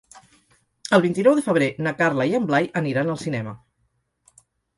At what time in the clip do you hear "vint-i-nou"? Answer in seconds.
1.03-1.37